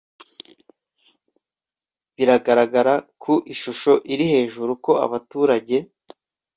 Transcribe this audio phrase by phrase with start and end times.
[2.15, 5.77] biragaragara ku ishusho iri hejuru ko abaturage